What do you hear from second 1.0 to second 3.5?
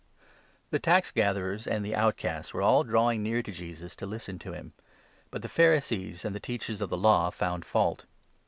gatherers and the outcasts were all drawing near i